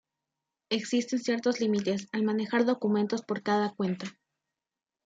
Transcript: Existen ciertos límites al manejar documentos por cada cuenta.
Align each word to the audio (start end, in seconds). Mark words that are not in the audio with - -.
Existen 0.71 1.19
ciertos 1.19 1.59
límites 1.59 2.07
al 2.11 2.23
manejar 2.23 2.65
documentos 2.65 3.21
por 3.21 3.43
cada 3.43 3.75
cuenta. 3.75 4.07